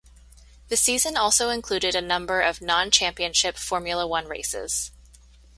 [0.69, 4.89] The season also included a number of non-championship Formula One races.